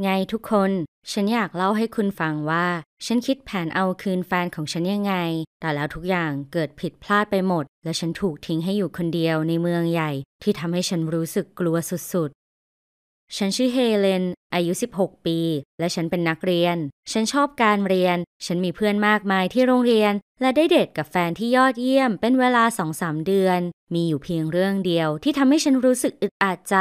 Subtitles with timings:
[0.00, 0.70] ไงทุกคน
[1.12, 2.66] ฉันอยากเล่าให้คุณฟังว่า
[3.06, 5.14] ฉันคิดแผนเอาคืนแฟนของฉันยังไง
[5.60, 10.10] แต่แล้วทุกอย่างเกิดผิดพลาดไปหมด และฉันถูกทิ้งให้อยู่คนเดียวในเมืองใหญ่
[10.42, 14.24] ที่ทำให้ฉันรู้สึกกลัวสุดๆ ฉันชื่อเฮเลน
[14.54, 15.38] อายุ 16 ปี
[15.78, 16.76] และฉันเป็นนักเรียน
[17.10, 22.64] ฉันชอบการเรียน ฉันมีเพื่อนมากมายที่โรงเรียน และได้เดทกับแฟนที่ยอดเยี่ยม เป็นเวลา
[22.94, 23.60] 2-3เดือน
[23.94, 26.76] มีอยู่เพียงเรื่องเดียวที่ทำให้ฉันรู้สึกอึดอัดใจ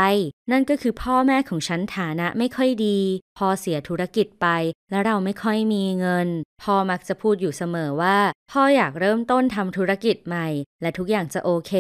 [0.51, 2.99] นั่นก็คือพ่อแม่ของฉันฐานะไม่ค่อยดี
[3.37, 4.47] พ่อเสียธุรกิจไป
[4.91, 6.27] และเราไม่ค่อยมีเงิน
[6.63, 8.17] พ่อมักจะพูดอยู่เสมอว่า
[8.51, 10.47] พ่ออยากเริ่มต้นทำธุรกิจใหม่
[10.81, 11.71] และทุกอย่างจะโอเค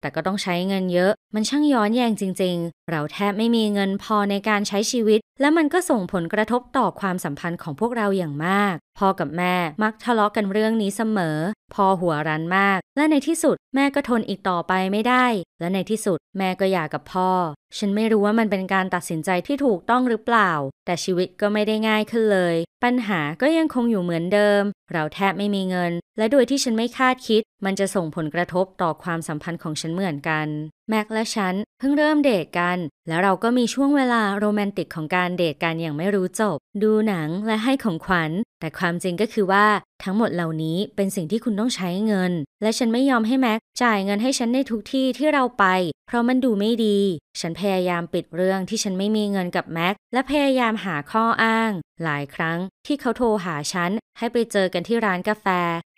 [0.00, 11.38] แต่ก็ต้องใช้เงินเยอะ มันช่างย้อนแยงจริง ๆ เราแทบไม่มีเงินพอในการใช้ชีวิต และมันก็ส่งผลกระทบต่อความสัมพันธ์ของพวกเราอย่างมากพ่อกับแม่มักทะเลาะกันเรื่องนี้เสมอ
[11.74, 15.26] พ่อหัวรันมาก และในที่สุดแม่ก็ทนอีกต่อไปไม่ได้
[15.60, 17.30] และในที่สุดแม่ก็หย่ากับพ่อ
[17.78, 20.52] ฉันไม่รู้ว่ามันเป็นการตัดสินใจที่ถูกต้องหรือเปล่า
[20.86, 30.46] แต่ชีวิตก็ไม่ได้ง่ายขึ้นเลย ปัญหาก็ยังคงอยู่เหมือนเดิม เราแทบไม่มีเงิน และโดยที่ฉันไม่คาดคิด มันจะส่งผลกระทบต่อความสัมพันธ์ของฉันเหมือนกัน
[30.90, 38.30] แม็กและฉันเพิ่งเริ่มเดทกัน แล้วเราก็มีช่วงเวลาโรแมนติกของการเดทกันอย่างไม่รู้จบ ดูหนังและให้ของขวัญ
[38.60, 39.66] แต่ความจริงก็คือว่า
[40.04, 45.64] ทั้งหมดเหล่านี้เป็นสิ่งที่คุณต้องใช้เงิน และฉันไม่ยอมให้แม็กจ่ายเงินให้ฉันในทุกที่ที่เราไป
[46.06, 46.98] เพราะมันดูไม่ดี
[47.40, 51.72] ฉันพยายามปิดเรื่องที่ฉันไม่มีเงินกับแม็กและพยายามหาข้ออ้าง
[52.04, 55.46] หลายครั้งที่เขาโทรหาฉัน ให้ไปเจอกันที่ร้านกาแฟ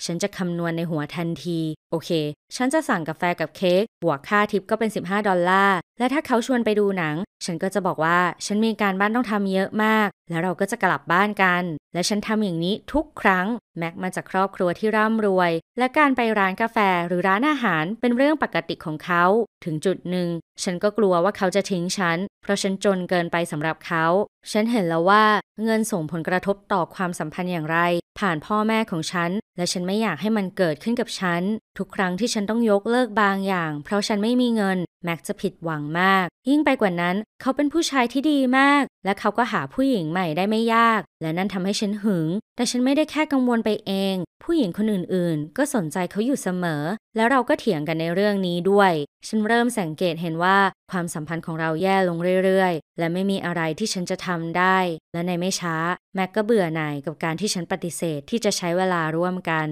[0.05, 2.11] ฉันจะคำนวณในหัวทันที โอเค
[2.57, 11.63] ฉันจะสั่งกาแฟกับเค้กบวกค่าทิปก็เป็น 15 ดอลลาร์ และถ้าเขาชวนไปดูหนัง ฉันก็จะบอกว่าฉันมีการบ้านต้องทำเยอะมาก แล้วเราก็จะกลับบ้านกัน
[11.95, 13.47] และฉันทำอย่างนี้ทุกครั้ง
[13.79, 19.25] แม็กมาจากครอบครัวที่ร่ำรวย และการไปร้านกาแฟหรือร้านอาหารเป็นเรื่องปกติของเขา
[19.65, 20.29] ถึงจุดหนึ่ง
[20.63, 24.07] ฉันก็กลัวว่าเขาจะทิ้งฉัน เพราะฉันจนเกินไปสำหรับเขา
[24.53, 25.25] ฉันเห็นแล้วว่า
[25.65, 27.79] เงินส่งผลกระทบต่อความสัมพันธ์อย่างไร
[28.19, 31.43] ผ่านพ่อแม่ของฉัน และฉันไม่อยากให้มันเกิดขึ้นกับฉัน
[31.79, 46.83] ทุกครั้งที่ฉันต้องยกเลิกบางอย่าง เพราะฉันไม่มีเงิน แม็กจะผิดหวังมาก ยิ่งไปกว่านั้น เขาเป็นผู้ชายที่ดีมาก และเขาก็หาผู้หญิงใหม่ได้ไม่ยาก และนั่นทำให้ฉันหึง แต่ฉันไม่ได้แค่กังวลไปเอง ผู้หญิงคนอื่นๆ ก็สนใจเขาอยู่เสมอ
[47.17, 48.93] แล้วเราก็เถียงกันในเรื่องนี้ด้วย
[49.29, 50.59] ฉันเริ่มสังเกตเห็นว่า
[50.91, 54.79] ความสัมพันธ์ของเราแย่ลงเรื่อยๆ และไม่มีอะไรที่ฉันจะทำได้
[55.13, 55.77] และในไม่ช้า
[56.15, 59.69] แม็กก็เบื่อหน่ายกับการที่ฉันปฏิเสธที่จะใช้เวลาร่วมกัน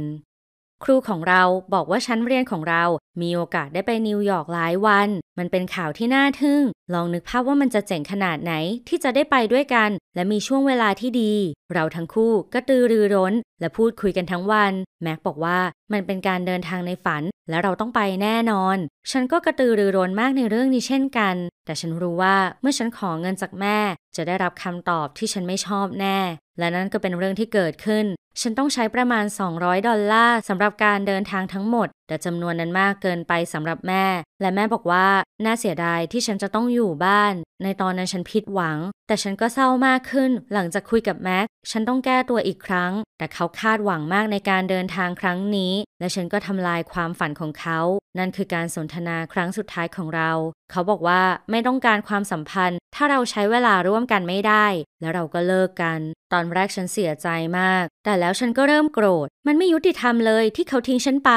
[0.84, 1.42] ครูของเรา
[1.74, 2.84] บอกว่าชั้นเรียนของเรา
[3.22, 5.08] มีโอกาสได้ไปนิวยอร์กหลายวัน
[5.38, 6.62] มันเป็นข่าวที่น่าทึ่ง
[6.94, 8.52] ลองนึกภาพว่ามันจะเจ๋งขนาดไหน
[8.88, 11.34] ที่จะได้ไปด้วยกัน และมีช่วงเวลาที่ดี
[11.72, 15.58] เราทั้งคู่ก็ตือรือร้น และพูดคุยกันทั้งวัน แม็กบอกว่า
[15.92, 18.76] มันเป็นการเดินทางในฝัน และเราต้องไปแน่นอน
[19.10, 21.34] ฉันก็กระตือรือร้นมากในเรื่องนี้เช่นกัน
[21.66, 23.78] แต่ฉันรู้ว่าเมื่อฉันขอเงินจากแม่
[24.16, 26.18] จะได้รับคำตอบที่ฉันไม่ชอบแน่
[26.58, 28.06] และนั่นก็เป็นเรื่องที่เกิดขึ้น
[28.40, 29.24] ฉันต้องใช้ประมาณ
[29.56, 34.04] 200 ดอลลาร์สำหรับการเดินทางทั้งหมด แต่จำนวนนั้นมากเกินไปสำหรับแม่
[34.40, 35.06] และแม่บอกว่า
[35.44, 37.34] น่าเสียดายที่ฉันจะต้องอยู่บ้าน
[37.64, 47.80] ในตอนนั้นฉันผิดหวัง แต่ฉันก็เศร้ามากขึ้น หลังจากคุยกับแม็กฉันต้องแก้ตัวอีกครั้ง แต่เขาคาดหวังมากในการเดินทางครั้งนี้ และฉันก็ทำลายความฝันของเขา
[48.18, 50.32] นั่นคือการสนทนาครั้งสุดท้ายของเรา
[50.70, 54.66] เขาบอกว่าไม่ต้องการความสัมพันธ์ ถ้าเราใช้เวลาร่วมกันไม่ได้
[55.00, 56.00] แล้วเราก็เลิกกัน
[56.32, 57.28] ตอนแรกฉันเสียใจ
[57.58, 61.32] มาก แต่แล้วฉันก็เริ่มโกรธ มันไม่ยุติธรรมเลยที่เขาทิ้งฉันไป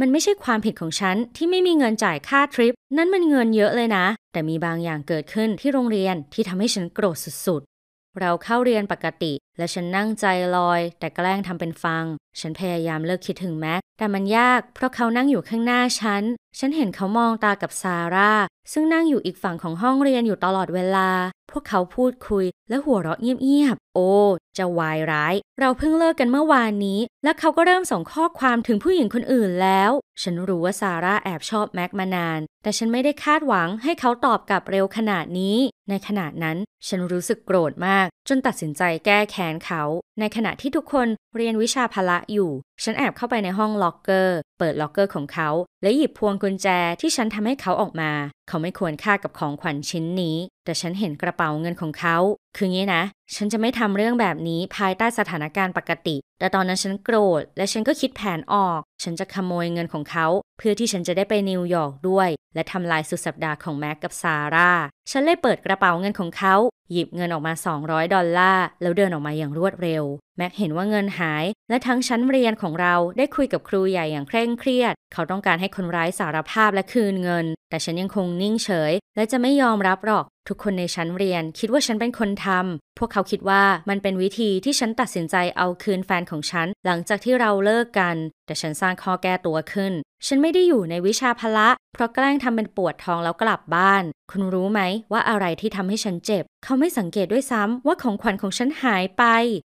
[0.00, 7.16] มันไม่ใช่ความผิดของฉันที่ไม่มีเงินจ่ายค่าทริป นั่นมันเงินเยอะเลยนะ แต่มีบางอย่างเกิดขึ้นที่โรงเรียนที่ทำให้ฉันโกรธ
[7.46, 10.26] สุดๆ เราเข้าเรียนปกติ และฉันนั่งใจ
[10.56, 12.04] ลอย แต่แกล้งทำเป็นฟัง
[12.40, 16.22] ฉันพยายามเลิกคิดถึงแม็กแต่มันยาก เพราะเขานั่งอยู่ข้างหน้าฉัน
[16.58, 18.32] ฉันเห็นเขามองตากับซาร่า
[18.72, 21.08] ซึ่งนั่งอยู่อีกฝั่งของห้องเรียนอยู่ตลอดเวลา
[21.50, 24.12] พวกเขาพูดคุยและหัวเราะเงียบๆ โอ้
[24.58, 29.90] จะวายร้าย เราเพิ่งเลิกกันเมื่อวานนี้ และเขาก็เริ่มส่งข้อความถึงผู้หญิงคนอื่นแล้ว
[30.22, 35.56] ฉันรู้ว่าซาร่าแอบชอบแม็กมานาน แต่ฉันไม่ได้คาดหวังให้เขาตอบกลับเร็วขนาดนี้
[35.88, 36.56] ในขณะนั้น
[36.88, 39.82] ฉันรู้สึกโกรธมาก จนตัดสินใจแก้แค้นเขา
[40.20, 42.50] ในขณะที่ทุกคนเรียนวิชาพละอยู่
[42.82, 45.50] ฉันแอบเข้าไปในห้องล็อกเกอร์ เปิดล็อกเกอร์ของเขา
[45.82, 46.68] และหยิบพวงกุญแจ
[47.00, 48.12] ที่ฉันทำให้เขาออกมา
[48.48, 52.16] เขาไม่ควรค่ากับของขวัญชิ้นนี้ แต่ฉันเห็นกระเป๋าเงินของเขา
[52.56, 53.02] คืองี้นะ
[53.34, 60.26] ฉันจะไม่ทำเรื่องแบบนี้ภายใต้สถานการณ์ปกติ แต่ตอนนั้นฉันโกรธ และฉันก็คิดแผนออก ฉันจะขโมยเงินของเขา
[60.58, 64.72] เพื่อที่ฉันจะได้ไปนิวยอร์กด้วย และทำลายสุดสัปดาห์ของแม็กกับซาร่า
[65.10, 66.54] ฉันเลยเปิดกระเป๋าเงินของเขา
[66.92, 67.52] หยิบเงินออกมา
[67.82, 70.04] 200 ดอลลาร์ แล้วเดินออกมาอย่างรวดเร็ว
[70.38, 89.92] แม็กเห็นว่าเงินหาย และทั้งชั้นเรียนของเราได้คุยกับครูใหญ่อย่างเคร่งเครียด เขาต้องการให้คนร้ายสารภาพและคืนเงิน แต่ฉันยังคงนิ่งเฉย และจะไม่ยอมรับหรอก ทุกคนในชั้นเรียน คิดว่าฉันเป็นคนทำพวกเขาคิดว่ามันเป็นวิธีที่ฉันตัดสินใจเอาคืนแฟนของฉัน หลังจากที่เราเลิกกัน แต่ฉันสร้างข้อแก้ตัวขึ้น
[90.26, 91.68] ฉันไม่ได้อยู่ในวิชาพละ
[91.98, 94.80] เพราะแกล้งทำเป็นปวดท้องแล้วกลับบ้าน คุณรู้ไหม
[95.12, 99.24] ว่าอะไรที่ทำให้ฉันเจ็บ เขาไม่สังเกตด้วยซ้ำว่าของขวัญของฉันหายไป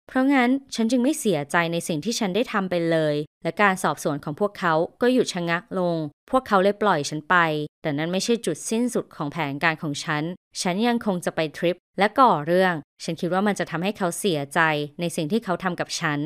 [0.09, 5.97] เพราะงั้นฉันจึงไม่เสียใจในสิ่งที่ฉันได้ทำไปเลย และการสอบสวนของพวกเขาก็หยุดชะงักลง
[6.31, 7.37] พวกเขาเลยปล่อยฉันไป
[7.83, 10.23] แต่นั้นไม่ใช่จุดสิ้นสุดของแผนการของฉัน
[10.61, 14.61] ฉันยังคงจะไปทริปและก่อเรื่อง ฉันคิดว่ามันจะทำให้เขาเสียใจ
[15.01, 16.21] ในสิ่งที่เขาทำกับฉัน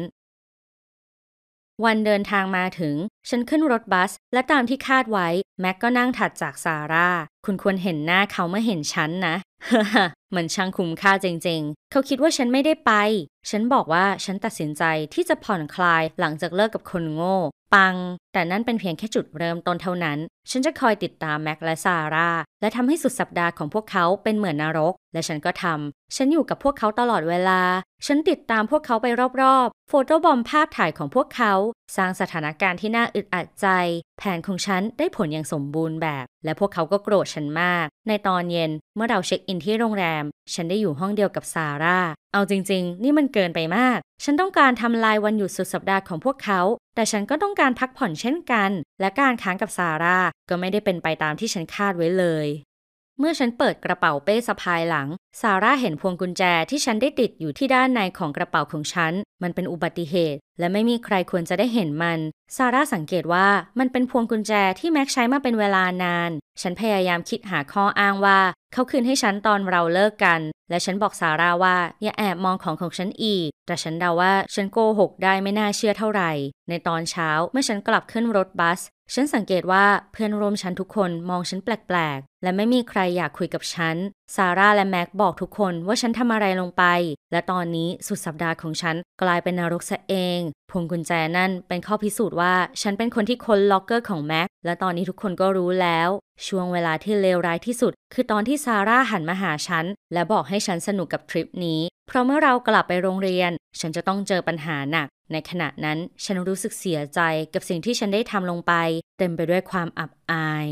[1.85, 2.97] วันเดินทางมาถึง
[3.29, 5.29] ฉันขึ้นรถบัส และตามที่คาดไว้
[5.61, 7.09] แม็กก็นั่งถัดจากซาร่า
[7.45, 9.37] คุณควรเห็นหน้าเขาเมื่อเห็นฉันนะ
[10.35, 12.93] มันช่างคุ้มค่าจริงๆ เขาคิดว่าฉันไม่ได้ไป
[13.51, 14.83] ฉันบอกว่าฉันตัดสินใจ
[15.15, 17.37] ที่จะผ่อนคลายหลังจากเลิกกับคนโง่
[17.75, 17.95] ปัง
[18.33, 20.19] แต่นั่นเป็นเพียงแค่จุดเริ่มต้นเท่านั้น
[20.51, 22.31] ฉันจะคอยติดตามแม็กและซาร่า
[22.61, 27.61] และทำให้สุดสัปดาห์ของพวกเขาเป็นเหมือนนรก และฉันก็ทำ ฉันอยู่กับพวกเขาตลอดเวลา
[28.07, 29.07] ฉันติดตามพวกเขาไป
[29.43, 31.53] รอบๆ โฟโต้บอมภาพถ่ายของพวกเขา
[31.97, 33.67] สร้างสถานการณ์ที่น่าอึดอัดใจ
[34.19, 40.25] แผนของฉันได้ผลอย่างสมบูรณ์แบบ และพวกเขาก็โกรธฉันมาก ในตอนเย็นเมื่อเราเช็คอินที่โรงแรม
[40.55, 41.99] ฉันได้อยู่ห้องเดียวกับซาร่า
[42.33, 46.61] เอาจริง ๆ นี่มันเกินไปมาก ฉันต้องการทำลายวันหยุดสุดสัปดาห์ของพวกเขา
[46.95, 48.71] แต่ฉันก็ต้องการพักผ่อนเช่นกัน
[49.01, 52.47] และการค้างกับซาร่าก็ไม่ได้เป็นไปตามที่ฉันคาดไว้เลย
[53.19, 55.09] เมื่อฉันเปิดกระเป๋าเป้สะพายหลัง
[55.41, 59.13] ซาร่าเห็นพวงกุญแจที่ฉันได้ติดอยู่ที่ด้านในของกระเป๋าของฉัน
[59.43, 62.19] มันเป็นอุบัติเหตุ และไม่มีใครควรจะได้เห็นมัน
[62.57, 63.49] ซาร่าสังเกตว่า
[63.79, 66.31] มันเป็นพวงกุญแจที่แม็กใช้มาเป็นเวลานาน
[66.63, 68.41] ฉันพยายามคิดหาข้ออ้างว่า
[68.73, 76.31] เขาคืนให้ฉันตอนเราเลิกกัน และฉันบอกซาร่าว่าอย่าแอบมองของของฉันอีก แต่ฉันเดาว่าฉันโกหกได้ไม่น่าเชื่อเท่าไหร่
[76.69, 78.81] ในตอนเช้าเมื่อฉันกลับขึ้นรถบัส
[79.15, 83.97] ฉันสังเกตว่าเพื่อนร่วมชั้นทุกคนมองฉันแปลกๆ และไม่มีใครอยากคุยกับฉัน
[84.35, 86.85] ซาร่าและแม็กบอกทุกคนว่าฉันทำอะไรลงไป
[87.33, 96.09] และตอนนี้สุดสัปดาห์ของฉันกลายเป็นนรกซะเอง พวงกุญแจนั่นเป็นข้อพิสูจน์ว่าฉันเป็นคนที่ค้นล็อกเกอร์ของแม็ก และตอนนี้ทุกคนก็รู้แล้ว
[96.47, 103.51] ช่วงเวลาที่เลวร้ายที่สุด คือตอนที่ซาร่าหันมาหาฉัน และบอกให้ฉันสนุกกับทริปนี้ เพราะเมื่อเรากลับไปโรงเรียน
[103.81, 107.21] ฉันจะต้องเจอปัญหาหนัก ในขณะนั้นฉันรู้สึกเสียใจ
[107.55, 108.73] กับสิ่งที่ฉันได้ทำลงไป
[109.19, 110.67] เต็มไปด้วยความอับอาย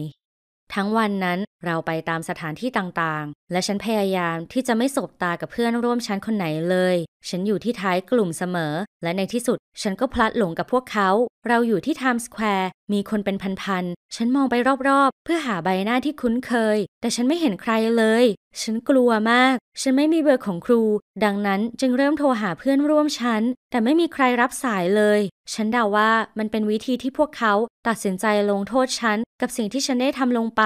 [0.75, 6.97] ทั้งวันนั้นเราไปตามสถานที่ต่างๆ และฉันพยายามที่จะไม่สบตากับเพื่อนร่วมชั้นคนไหนเลย
[7.29, 11.11] ฉันอยู่ที่ท้ายกลุ่มเสมอ และในที่สุดฉันก็พลัดหลงกับพวกเขา
[11.49, 14.55] เราอยู่ที่ไทม์สแควร์มีคนเป็นพันๆ ฉันมองไป
[14.89, 18.25] รอบๆ เพื่อหาใบหน้าที่คุ้นเคย แต่ฉันไม่เห็นใครเลย
[18.61, 20.83] ฉันกลัวมาก ฉันไม่มีเบอร์ของครู
[21.25, 25.21] ดังนั้นจึงเริ่มโทรหาเพื่อนร่วมชั้น แต่ไม่มีใครรับสายเลย
[25.55, 27.53] ฉันเดาว่ามันเป็นวิธีที่พวกเขา
[27.89, 30.63] ตัดสินใจลงโทษฉันกับสิ่งที่ฉันได้ทำลงไป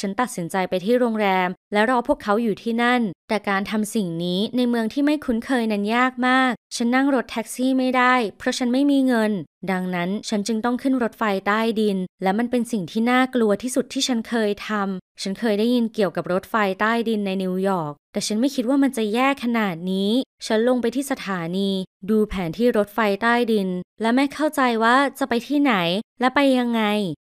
[0.00, 9.32] ฉันตัดสินใจไปที่โรงแรม และรอพวกเขาอยู่ที่นั่น แต่การทำสิ่งนี้ในเมืองที่ไม่คุ้นเคยนั้นยากมาก ฉันนั่งรถแท็กซี่ไม่ได้ เพราะฉันไม่มีเงิน
[9.70, 20.10] ดังนั้นฉันจึงต้องขึ้นรถไฟใต้ดิน และมันเป็นสิ่งที่น่ากลัวที่สุดที่ฉันเคยทำฉันเคยได้ยินเกี่ยวกับรถไฟใต้ดินในนิวยอร์ก แต่ฉันไม่คิดว่ามันจะแย่ขนาดนี้
[20.46, 21.70] ฉันลงไปที่สถานี
[22.10, 23.68] ดูแผนที่รถไฟใต้ดิน
[24.00, 25.74] และไม่เข้าใจว่าจะไปที่ไหน
[26.20, 26.82] และไปยังไง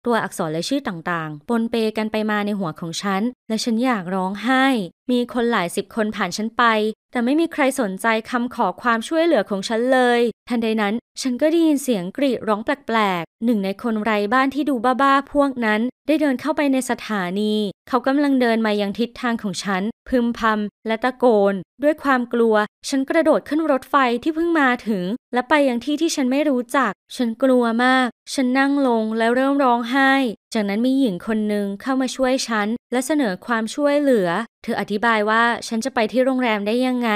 [0.06, 4.66] ตัวอักษรและชื่อต่างๆ ปนเปกันไปมาในหัวของฉัน และฉันอยากร้องไห้
[5.10, 6.64] มีคนหลายสิบคนผ่านฉันไป
[7.12, 17.54] แต่ไม่มีใครสนใจคำขอความช่วยเหลือของฉันเลย ทันใดนั้น ฉันก็ได้ยินเสียงกรีดร้องแปลกๆ หนึ่งในคนไร้บ้านที่ดูบ้าๆพวกนั้น ได้เดินเข้าไปในสถานี
[17.88, 22.54] เขากำลังเดินมายังทิศทางของฉัน พึมพำและตะโกน ด้วยความกลัว
[22.88, 30.12] ฉันกระโดดขึ้นรถไฟที่เพิ่งมาถึง และไปยังที่ที่ฉันไม่รู้จัก ฉันกลัวมาก ฉันนั่งลงแล้วเริ่มร้องไห้
[30.54, 34.28] จากนั้นมีหญิงคนหนึ่งเข้ามาช่วยฉัน และเสนอความช่วยเหลือ
[34.62, 37.10] เธออธิบายว่าฉันจะไปที่โรงแรมได้ยังไง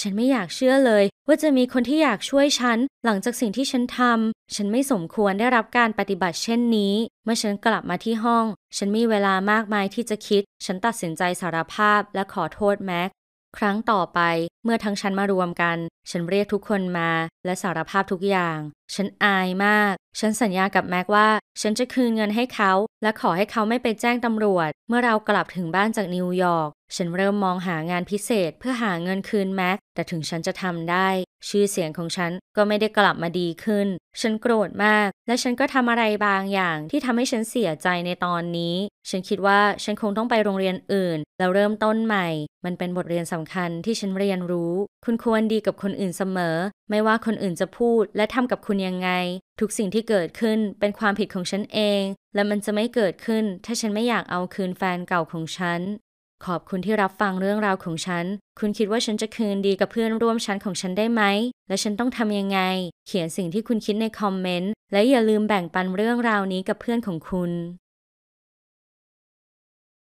[0.00, 8.44] ฉันไม่อยากเชื่อเลย ว่าจะมีคนที่อยากช่วยฉัน หลังจากสิ่งที่ฉันทำฉันไม่สมควรได้รับการปฏิบัติเช่นนี้ เมื่อฉันกลับมาที่ห้อง
[8.76, 13.10] ฉันมีเวลามากมายที่จะคิด ฉันตัดสินใจสารภาพและขอโทษแม็ก
[13.58, 14.20] ครั้งต่อไป
[14.64, 15.76] เมื่อทั้งฉันมารวมกัน
[16.10, 17.10] ฉันเรียกทุกคนมา
[17.44, 18.58] และสารภาพทุกอย่าง
[18.94, 21.28] ฉันอายมาก ฉันสัญญากับแม็กว่า
[21.60, 22.72] ฉันจะคืนเงินให้เขา
[23.02, 31.08] และขอให้เขาไม่ไปแจ้งตำรวจ เมื่อเรากลับถึงบ้านจากนิวยอร์ก ฉันเริ่มมองหางานพิเศษเพื่อหาเงินคืนแม็ก แต่ถึงฉันจะทำได้
[31.48, 33.88] ชื่อเสียงของฉันก็ไม่ได้กลับมาดีขึ้น
[34.20, 38.76] ฉันโกรธมาก และฉันก็ทำอะไรบางอย่างที่ทำให้ฉันเสียใจในตอนนี้
[39.10, 42.28] ฉันคิดว่าฉันคงต้องไปโรงเรียนอื่น แล้วเริ่มต้นใหม่
[42.64, 44.74] มันเป็นบทเรียนสำคัญที่ฉันเรียนรู้
[45.04, 46.56] คุณควรดีกับคนอื่นเสมอ
[46.90, 49.10] ไม่ว่าคนอื่นจะพูดและทำกับคุณยังไง
[49.60, 52.02] ทุกสิ่งที่เกิดขึ้นเป็นความผิดของฉันเอง
[52.34, 55.80] และมันจะไม่เกิดขึ้น ถ้าฉันไม่อยากเอาคืนแฟนเก่าของฉัน
[56.46, 58.24] ขอบคุณที่รับฟังเรื่องราวของฉัน
[58.58, 61.22] คุณคิดว่าฉันจะคืนดีกับเพื่อนร่วมชั้นของฉันได้ไหม
[61.68, 62.60] และฉันต้องทำยังไง
[63.06, 67.52] เขียนสิ่งที่คุณคิดในคอมเมนต์ และอย่าลืมแบ่งปันเรื่องราวนี้กับเพื่อนของคุณ